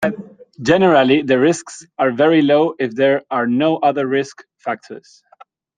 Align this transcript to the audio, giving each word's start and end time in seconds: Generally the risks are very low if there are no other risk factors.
Generally 0.63 1.21
the 1.21 1.37
risks 1.37 1.85
are 1.99 2.11
very 2.11 2.41
low 2.41 2.73
if 2.79 2.95
there 2.95 3.21
are 3.29 3.45
no 3.45 3.75
other 3.77 4.07
risk 4.07 4.43
factors. 4.57 5.21